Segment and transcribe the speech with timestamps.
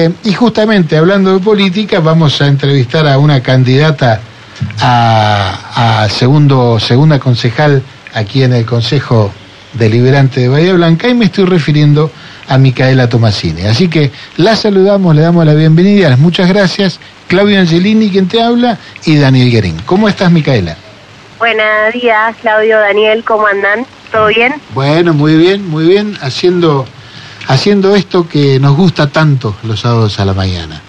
[0.00, 4.20] Eh, y justamente hablando de política, vamos a entrevistar a una candidata
[4.80, 7.82] a, a segundo, segunda concejal
[8.14, 9.30] aquí en el Consejo
[9.74, 12.10] Deliberante de Bahía Blanca y me estoy refiriendo
[12.48, 13.62] a Micaela Tomasini.
[13.66, 16.98] Así que la saludamos, le damos la bienvenida, muchas gracias.
[17.28, 19.76] Claudio Angelini, quien te habla, y Daniel Guerín.
[19.84, 20.76] ¿Cómo estás, Micaela?
[21.38, 23.86] Buenos días, Claudio, Daniel, ¿cómo andan?
[24.10, 24.54] ¿Todo bien?
[24.74, 26.86] Bueno, muy bien, muy bien, haciendo,
[27.50, 30.80] haciendo esto que nos gusta tanto los sábados a la mañana.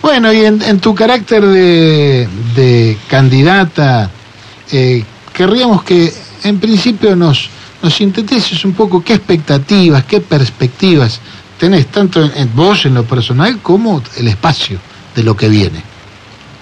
[0.00, 4.10] Bueno, y en, tu carácter de, candidata,
[4.72, 6.12] eh, querríamos que
[6.44, 7.48] en principio nos,
[7.82, 11.20] nos sintetices un poco qué expectativas, qué perspectivas
[11.58, 14.78] tenés, tanto en, vos en lo personal como el espacio
[15.14, 15.91] de lo que viene.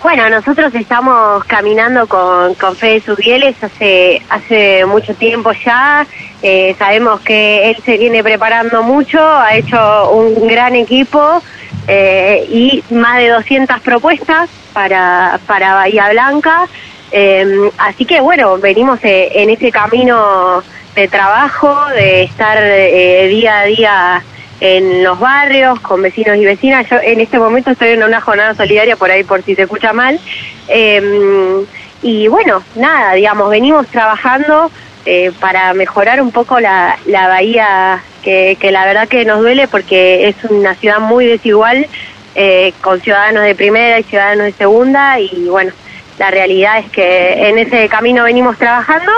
[0.02, 6.06] Bueno, nosotros estamos caminando con, con Fede Subieles hace, hace mucho tiempo ya.
[6.42, 11.42] Eh, sabemos que él se viene preparando mucho, ha hecho un gran equipo
[11.86, 16.66] eh, y más de 200 propuestas para, para Bahía Blanca.
[17.12, 20.62] Eh, así que bueno, venimos en ese camino
[20.94, 24.24] de trabajo, de estar eh, día a día
[24.60, 26.88] en los barrios, con vecinos y vecinas.
[26.88, 29.92] Yo en este momento estoy en una jornada solidaria, por ahí por si se escucha
[29.92, 30.20] mal.
[30.68, 31.64] Em,
[32.02, 34.70] y bueno, nada, digamos, venimos trabajando
[35.06, 39.66] eh, para mejorar un poco la, la bahía, que, que, la verdad que nos duele
[39.66, 41.86] porque es una ciudad muy desigual,
[42.34, 45.72] eh, con ciudadanos de primera y ciudadanos de segunda, y bueno,
[46.18, 49.10] la realidad es que en ese camino venimos trabajando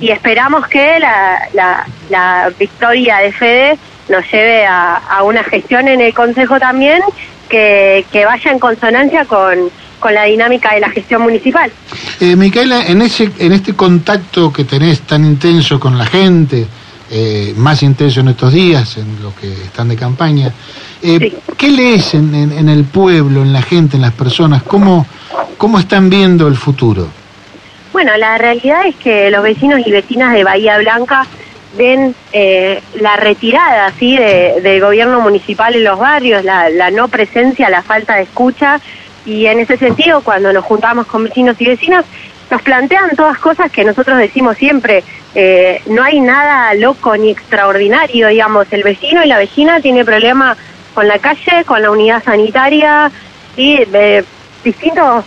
[0.00, 6.14] y esperamos que la, la, victoria de Fede nos lleve a, una gestión en el
[6.14, 7.00] Consejo también
[7.48, 9.70] que, vaya en consonancia con,
[10.12, 11.72] la dinámica de la gestión municipal.
[12.20, 16.66] Eh, Micaela, en, ese, en este contacto que tenés tan intenso con la gente,
[17.10, 20.52] eh, más intenso en estos días, en los que están de campaña,
[21.02, 24.62] eh, ¿qué lees en, en, el pueblo, en la gente, en las personas?
[24.64, 25.06] ¿Cómo,
[25.56, 27.08] ¿Cómo están viendo el futuro?
[27.94, 31.26] Bueno, la realidad es que los vecinos y vecinas de Bahía Blanca
[31.76, 34.16] ven eh, la retirada ¿sí?
[34.16, 38.80] del gobierno municipal en los barrios, la, no presencia, la falta de escucha.
[39.26, 42.04] Y en ese sentido cuando nos juntamos con vecinos y vecinas
[42.50, 45.02] nos plantean todas cosas que nosotros decimos siempre,
[45.34, 50.58] eh, no hay nada loco ni extraordinario, digamos, el vecino y la vecina tiene problemas
[50.92, 53.10] con la calle, con la unidad sanitaria
[53.56, 54.24] y eh,
[54.62, 55.24] distintos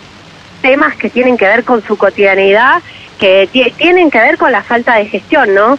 [0.62, 2.82] temas que tienen que ver con su cotidianidad,
[3.18, 5.78] que tienen que ver con la falta de gestión, ¿no?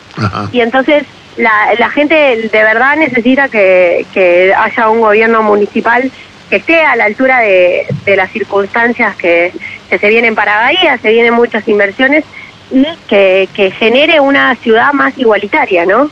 [0.51, 1.05] Y entonces
[1.37, 6.11] la, la gente de verdad necesita que, que haya un gobierno municipal
[6.49, 9.53] que esté a la altura de, de las circunstancias que,
[9.89, 12.25] que, se vienen para Bahía, se vienen muchas inversiones
[12.71, 16.09] y que, que genere una ciudad más igualitaria, ¿no?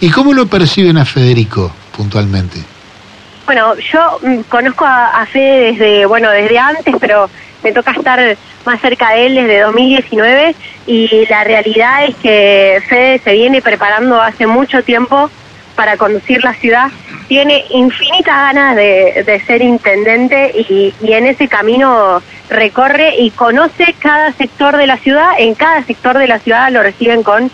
[0.00, 2.58] ¿Y cómo lo perciben a Federico puntualmente?
[3.46, 7.28] Bueno, yo mm, conozco a, a Fede desde, bueno, desde antes, pero
[7.62, 10.54] me toca estar más cerca de él desde 2019
[10.86, 15.30] y la realidad es que Fede se viene preparando hace mucho tiempo
[15.74, 16.88] para conducir la ciudad.
[17.28, 24.76] Tiene infinitas ganas de, ser intendente y, en ese camino recorre y conoce cada sector
[24.76, 25.30] de la ciudad.
[25.38, 27.50] En cada sector de la ciudad lo reciben con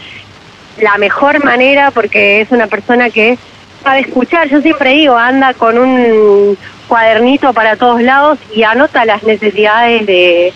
[0.81, 3.39] la mejor manera porque es una persona que
[3.83, 4.49] sabe escuchar.
[4.49, 10.53] Yo siempre digo, anda con un, cuadernito para todos lados y anota las necesidades de,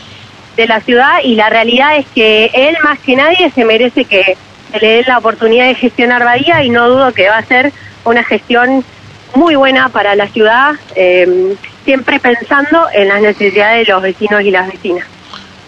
[0.56, 4.36] de la ciudad y la realidad es que él más que nadie se merece que
[4.80, 7.72] le dé la oportunidad de gestionar Bahía y no dudo que va a ser
[8.04, 8.84] una gestión
[9.34, 11.54] muy buena para la ciudad, eh,
[11.84, 15.06] siempre pensando en las necesidades de los vecinos y las vecinas.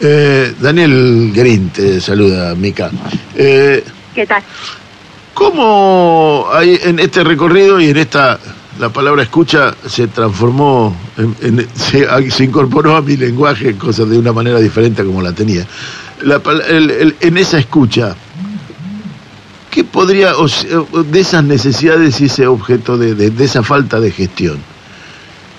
[0.00, 2.90] Eh, Daniel Green te saluda, Mica.
[3.36, 4.42] Eh, ¿Qué tal?
[5.32, 8.38] ¿Cómo hay en este recorrido y en esta
[8.78, 14.58] la palabra escucha se transformó, en, se, incorporó a mi lenguaje, cosas de una manera
[14.58, 15.66] diferente como la tenía.
[16.20, 18.16] en esa escucha,
[19.70, 20.32] ¿qué podría,
[21.06, 24.58] de esas necesidades y ese objeto de, de, esa falta de gestión,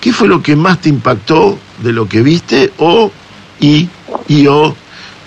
[0.00, 3.10] qué fue lo que más te impactó de lo que viste o
[3.60, 3.88] y,
[4.28, 4.76] y o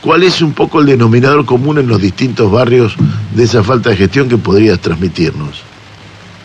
[0.01, 2.95] cuál es un poco el denominador común en los distintos barrios
[3.33, 5.68] de esa falta de gestión que podrías transmitirnos?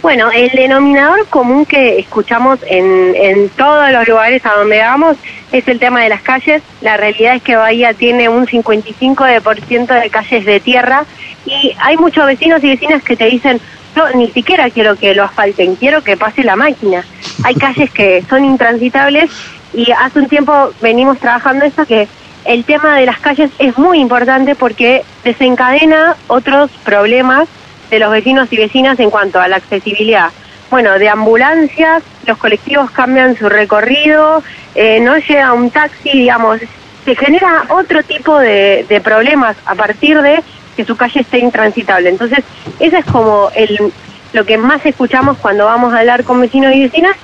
[0.04, 5.16] Bueno, el denominador común que escuchamos en, en todos los lugares a donde vamos
[5.50, 6.62] es el tema de las calles.
[6.82, 11.06] La realidad es que Bahía tiene un 55% de calles de tierra
[11.46, 13.58] y hay muchos vecinos y vecinas que te dicen,
[13.96, 17.02] yo ni siquiera quiero que lo asfalten, quiero que pase la máquina.
[17.42, 19.30] Hay calles que son intransitables
[19.72, 22.08] y hace un tiempo venimos trabajando eso que
[22.44, 27.48] el tema de las calles es muy importante porque desencadena otros problemas
[27.90, 30.30] de los vecinos y vecinas en cuanto a la accesibilidad.
[30.70, 34.42] bueno, de ambulancias, los colectivos cambian su recorrido,
[34.74, 36.60] eh, no llega un taxi, digamos,
[37.04, 40.42] se genera otro tipo de, problemas a partir de
[40.76, 42.08] que su calle esté intransitable.
[42.08, 42.40] Entonces,
[42.80, 43.92] eso es como el,
[44.32, 47.16] lo que más escuchamos cuando vamos a hablar con vecinos y vecinas.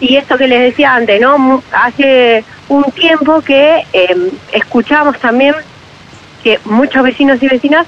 [0.00, 1.62] Y esto que les decía antes, ¿no?
[1.72, 4.16] Hace un tiempo que eh,
[4.52, 5.54] escuchamos también
[6.42, 7.86] que muchos vecinos y vecinas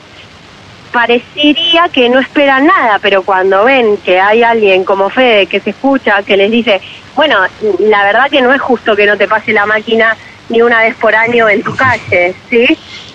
[0.93, 5.71] parecería que no esperan nada, pero cuando ven que hay alguien como Fede que se
[5.71, 6.81] escucha, que les dice,
[7.15, 7.39] bueno,
[7.79, 10.17] la verdad que no es justo que no te pase la máquina
[10.49, 12.67] ni una vez por año en tu calle, ¿sí?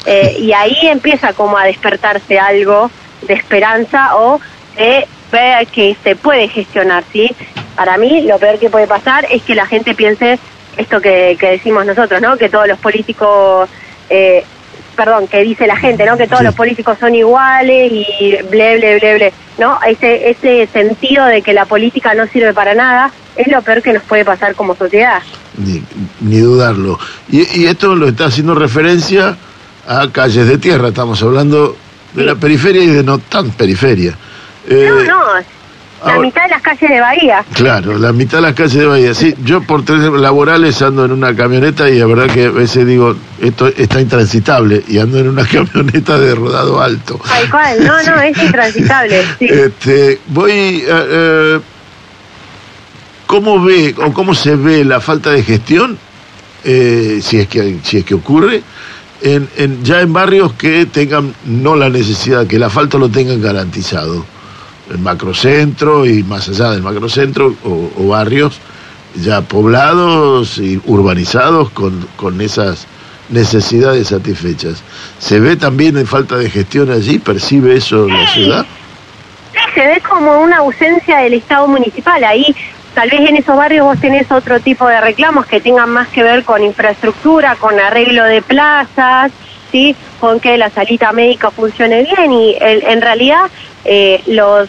[0.05, 2.89] Eh, y ahí empieza como a despertarse algo
[3.23, 4.39] de esperanza o
[4.77, 7.35] de ver que se puede gestionar, ¿sí?
[7.75, 10.39] Para mí lo peor que puede pasar es que la gente piense
[10.77, 12.37] esto que, que decimos nosotros, ¿no?
[12.37, 13.69] Que todos los políticos
[14.09, 14.45] eh,
[14.95, 16.17] perdón, que dice la gente, ¿no?
[16.17, 18.05] Que todos los políticos son iguales y
[18.49, 19.79] ble, ble, ble, ble, ¿no?
[19.85, 23.93] Ese, ese sentido de que la política no sirve para nada es lo peor que
[23.93, 25.21] nos puede pasar como sociedad.
[25.57, 25.83] Ni,
[26.21, 26.97] ni dudarlo.
[27.29, 29.37] Y, y esto lo está haciendo referencia
[29.87, 31.77] a calles de tierra, estamos hablando
[32.13, 32.27] de Sí.
[32.27, 34.17] la periferia y de no tan periferia.
[34.69, 35.21] Eh, no, no,
[36.05, 37.45] la mitad de las calles de Bahía.
[37.53, 39.13] Claro, la mitad de las calles de Bahía.
[39.13, 42.85] Sí, yo por tres laborales ando en una camioneta y la verdad que a veces
[42.85, 47.19] digo, esto está intransitable y ando en una camioneta de rodado alto.
[47.27, 49.23] Tal cual, no, no, es intransitable.
[49.39, 49.45] Sí.
[49.49, 51.59] Este, voy, eh, eh,
[53.27, 55.97] ¿cómo ve o cómo se ve la falta de gestión,
[56.63, 58.61] eh, si es que si es que ocurre,
[59.21, 63.41] en, en- ya en barrios que tengan no la necesidad, que el asfalto lo tengan
[63.41, 64.25] garantizado,
[64.89, 68.59] el macrocentro y más allá del macrocentro o, o barrios
[69.15, 72.87] ya poblados y urbanizados con, con esas
[73.29, 74.83] necesidades satisfechas.
[75.19, 77.19] ¿Se ve también en falta de gestión allí?
[77.19, 78.65] ¿Percibe eso la ciudad?
[79.53, 82.23] Sí, se ve como una ausencia del Estado municipal.
[82.23, 82.55] Ahí,
[82.93, 86.23] tal vez en esos barrios vos tenés otro tipo de reclamos que tengan más que
[86.23, 89.31] ver con infraestructura, con arreglo de plazas,
[89.71, 89.95] ¿sí?
[90.25, 92.31] Con que la salita médica funcione bien.
[92.31, 93.45] Y en realidad
[93.85, 94.67] eh, los,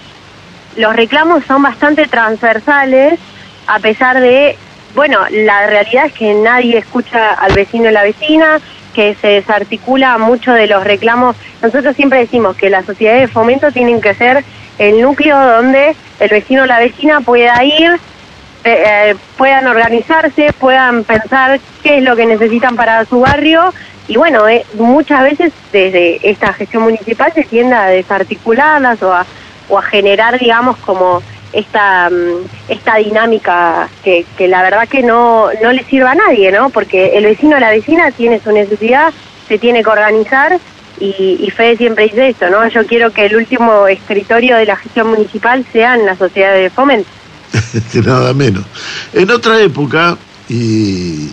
[0.77, 3.19] los reclamos son bastante transversales,
[3.67, 4.59] a pesar de,
[4.95, 8.61] bueno, la realidad es que nadie escucha al vecino y la vecina,
[8.95, 11.37] que se desarticula mucho de los reclamos.
[11.63, 14.45] Nosotros siempre decimos que las sociedades de fomento tienen que ser
[14.79, 17.99] el núcleo donde el vecino o la vecina pueda ir,
[18.67, 23.73] eh, eh, puedan organizarse, puedan pensar qué es lo que necesitan para su barrio.
[24.09, 29.25] Y bueno, eh, muchas veces desde esta gestión municipal se tiende a desarticularlas o a,
[29.69, 31.23] o a generar, digamos, como
[31.53, 36.71] esta, mm, esta dinámica que, la verdad que no, no le sirve a nadie, ¿no?
[36.71, 39.13] Porque el vecino o la vecina tiene su necesidad,
[39.47, 40.59] se tiene que organizar
[40.99, 42.67] y, y Fede siempre dice esto, ¿no?
[42.67, 46.69] Yo quiero que el último escritorio de la gestión municipal sea en la sociedad de
[46.69, 47.09] fomento.
[48.05, 48.65] Nada menos.
[49.13, 50.17] En otra época,
[50.49, 51.29] y,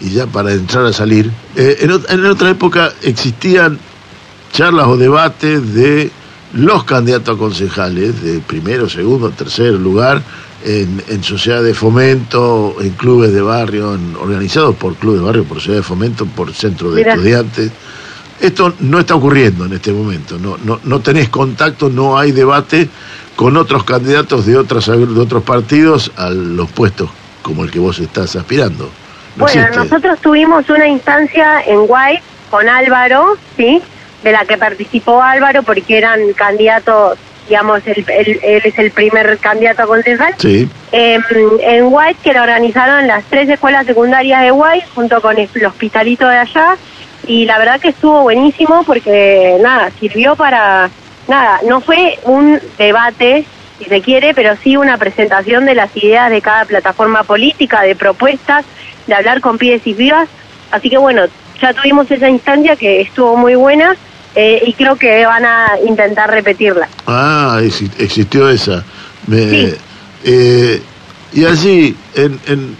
[0.00, 3.78] y ya para entrar a salir, eh, en, ot- en otra época existían
[4.52, 6.10] charlas o debates de
[6.54, 10.22] los candidatos a concejales de primero, segundo, tercer lugar
[10.64, 15.44] en, en sociedades de fomento, en clubes de barrio, en- organizados por clubes de barrio,
[15.44, 17.14] por sociedades de fomento, por centros de Mira.
[17.14, 17.70] estudiantes.
[18.40, 22.86] Esto no está ocurriendo en este momento, no, no, no tenés contacto, no hay debate
[23.36, 27.10] con otros candidatos de, otras, de otros partidos a los puestos
[27.42, 28.90] como el que vos estás aspirando.
[29.36, 29.78] No Bueno, existe.
[29.78, 33.80] nosotros tuvimos una instancia en White con Álvaro, ¿sí?
[34.24, 39.38] De la que participó Álvaro porque eran candidatos, digamos, él, él- él es el primer
[39.38, 40.34] candidato a concejal.
[40.38, 41.22] Sí, Em,
[41.60, 46.26] en White, que lo organizaron las tres escuelas secundarias de White, junto con el hospitalito
[46.26, 46.76] de allá,
[47.26, 50.88] y la verdad que estuvo buenísimo porque, nada, sirvió para,
[51.28, 53.46] nada, no fue un debate,
[53.78, 57.94] si se quiere, pero sí una presentación de las ideas de cada plataforma política, de
[57.96, 58.64] propuestas,
[59.06, 60.28] de hablar con pibes y pibas,
[60.70, 61.22] así que bueno,
[61.60, 63.96] ya tuvimos esa instancia que estuvo muy buena,
[64.34, 66.88] eh, y creo que van a intentar repetirla.
[67.06, 68.84] Ah, exi- existió esa.
[69.26, 69.38] Me-
[69.70, 69.74] Sí.
[70.24, 70.82] eh,
[71.32, 72.76] y allí, en, en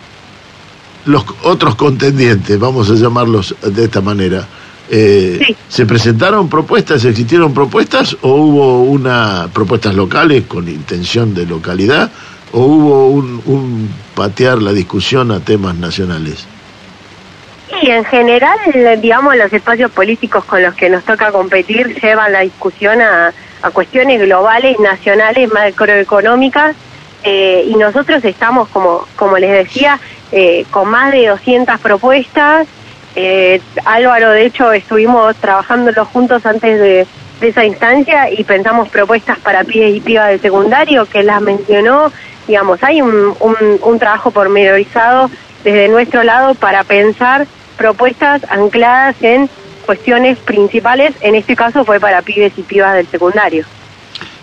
[1.07, 4.47] los otros contendientes, vamos a llamarlos de esta manera,
[4.91, 5.57] eh, Sí.
[5.69, 12.11] ¿se presentaron propuestas, existieron propuestas o hubo una propuestas locales con intención de localidad
[12.53, 16.47] o hubo un, un patear la discusión a temas nacionales?
[17.83, 18.59] Y en general,
[19.01, 23.71] digamos, los espacios políticos con los que nos toca competir llevan la discusión a, a
[23.71, 26.77] cuestiones globales, nacionales, macroeconómicas,
[27.25, 29.99] eh, y nosotros estamos, como, como les decía,
[30.31, 32.69] eh, con más de 200 propuestas.
[33.17, 37.07] Eh, Álvaro, de hecho, estuvimos trabajándolo juntos antes de,
[37.41, 42.11] esa instancia y pensamos propuestas para pibes y pibas del secundario que las mencionó,
[42.49, 45.31] digamos, hay un, un, un trabajo pormenorizado
[45.63, 47.47] desde nuestro lado para pensar
[47.77, 49.51] propuestas ancladas en
[49.85, 53.67] cuestiones principales, en este caso fue para pibes y pibas del secundario.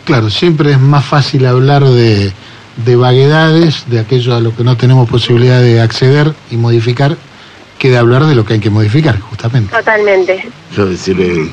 [0.06, 2.32] Claro, siempre es más fácil hablar de,
[2.78, 7.16] de vaguedades, de aquello a lo que no tenemos posibilidad de acceder y modificar,
[7.84, 9.76] que de hablar de lo que hay que modificar, justamente.
[9.76, 10.48] Totalmente.
[10.74, 11.50] Yo decirle,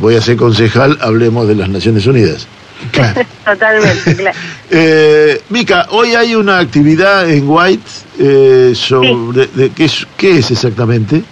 [0.00, 2.46] voy a ser concejal, hablemos de las Naciones Unidas.
[2.90, 3.22] Claro.
[3.46, 4.38] Totalmente, claro.
[4.70, 10.50] Eh, Mica, hoy hay una actividad en White eh, sobre de, ¿qué, es, qué es
[10.50, 11.22] exactamente.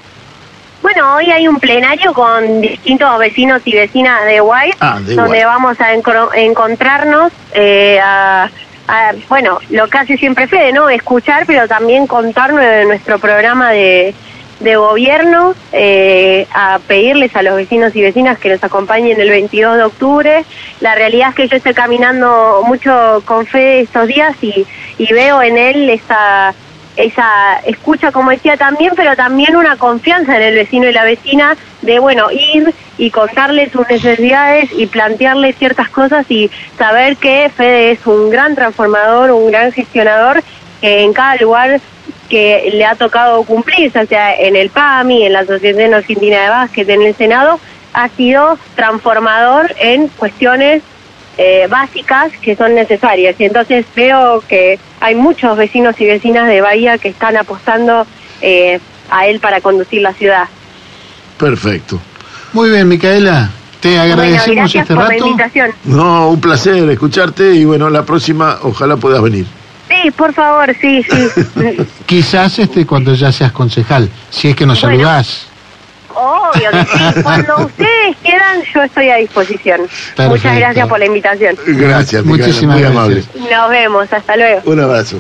[0.80, 5.32] Bueno, hoy hay un plenario con distintos vecinos y vecinas de White, Ah, de donde
[5.32, 5.44] White.
[5.44, 8.48] vamos a encro- encontrarnos eh, a,
[8.88, 10.88] a, bueno, lo que hace siempre Fede, ¿no?
[10.88, 14.14] Escuchar, pero también contarnos de nuestro programa de,
[14.60, 19.76] de gobierno, eh, a pedirles a los vecinos y vecinas que nos acompañen el 22
[19.76, 20.44] de octubre.
[20.80, 24.66] La realidad es que yo estoy caminando mucho con Fede estos días y,
[24.98, 26.54] y veo en él esa
[26.96, 31.56] esa escucha, como decía también, pero también una confianza en el vecino y la vecina
[31.82, 37.92] de, bueno, ir y contarle sus necesidades y plantearle ciertas cosas y saber que Fede
[37.92, 40.42] es un gran transformador, un gran gestionador
[40.80, 41.80] que en cada lugar
[42.30, 46.48] que le ha tocado cumplir, ya sea en el PAMI, en la Asociación Argentina de
[46.48, 47.60] Básquet, en el Senado,
[47.92, 50.82] ha sido transformador en cuestiones
[51.36, 53.34] eh, básicas que son necesarias.
[53.38, 58.06] Y entonces veo que hay muchos vecinos y vecinas de Bahía que están apostando
[58.40, 58.78] eh,
[59.10, 60.44] a él para conducir la ciudad.
[61.36, 62.00] Perfecto.
[62.52, 65.70] Muy bien, Micaela, te Bueno, agradecemos gracias este por la invitación.
[65.84, 69.46] No, un placer escucharte y bueno, la próxima ojalá puedas venir.
[69.90, 71.28] Sí, por favor, sí, sí.
[72.06, 74.96] Quizás este cuando ya seas concejal, si es que nos Bueno.
[74.98, 75.46] saludás.
[76.14, 77.22] Obvio que sí.
[77.22, 79.80] Cuando ustedes quieran, yo estoy a disposición.
[79.82, 80.28] Perfecto.
[80.28, 81.56] Muchas gracias por la invitación.
[81.66, 82.90] Gracias, Muchísimas muy gracias.
[82.90, 83.24] amable.
[83.50, 84.60] Nos vemos, hasta luego.
[84.64, 85.16] Un abrazo.